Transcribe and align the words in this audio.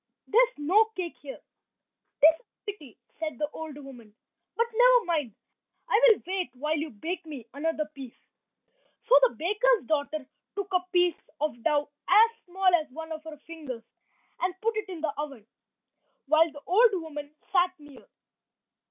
There's 0.27 0.57
no 0.57 0.85
cake 0.97 1.15
here." 1.21 1.37
"'Tis 2.19 2.39
a 2.39 2.65
pity," 2.71 2.97
said 3.19 3.37
the 3.37 3.47
old 3.51 3.77
woman, 3.77 4.15
"but 4.55 4.65
never 4.73 5.05
mind. 5.05 5.35
I 5.87 6.01
will 6.07 6.23
wait 6.25 6.49
while 6.55 6.75
you 6.75 6.89
bake 6.89 7.23
me 7.23 7.45
another 7.53 7.85
piece." 7.93 8.17
So 9.07 9.13
the 9.21 9.35
baker's 9.35 9.85
daughter 9.85 10.25
took 10.55 10.73
a 10.73 10.87
piece 10.91 11.21
of 11.39 11.61
dough 11.61 11.91
as 12.09 12.43
small 12.47 12.73
as 12.81 12.89
one 12.89 13.11
of 13.11 13.23
her 13.25 13.37
fingers 13.45 13.83
and 14.39 14.59
put 14.61 14.75
it 14.75 14.89
in 14.89 15.01
the 15.01 15.13
oven, 15.19 15.45
while 16.25 16.51
the 16.51 16.61
old 16.65 16.93
woman 16.93 17.35
sat 17.51 17.75
near. 17.79 18.07